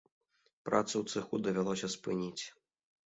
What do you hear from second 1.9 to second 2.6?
спыніць.